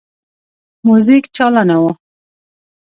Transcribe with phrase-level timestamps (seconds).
[0.87, 1.91] موزیک چالانه وو.